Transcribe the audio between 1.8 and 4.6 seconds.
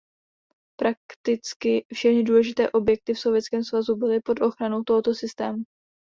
všechny důležité objekty v Sovětském svazu byly pod